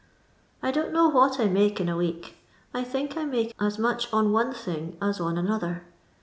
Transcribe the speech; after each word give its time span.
"I 0.63 0.71
den*t 0.71 0.91
know 0.93 1.09
what 1.09 1.39
I 1.39 1.45
make 1.45 1.79
in 1.79 1.87
a 1.87 1.95
week. 1.95 2.35
I 2.73 2.83
ikSak 2.83 3.15
I 3.17 3.23
make 3.25 3.53
as 3.59 3.77
much 3.77 4.11
on 4.11 4.31
one 4.31 4.51
thing 4.51 4.97
as 4.99 5.19
on 5.21 5.37
another. 5.37 5.83